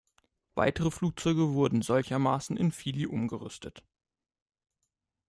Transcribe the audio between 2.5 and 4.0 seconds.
in Fili umgerüstet.